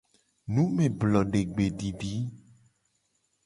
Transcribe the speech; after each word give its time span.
Numeblodegbedidi. 0.53 2.13